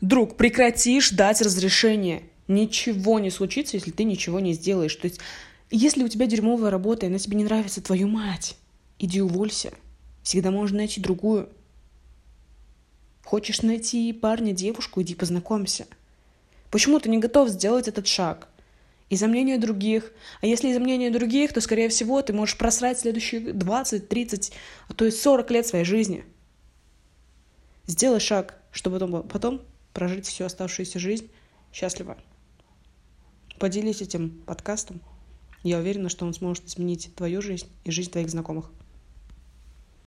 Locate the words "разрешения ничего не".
1.40-3.30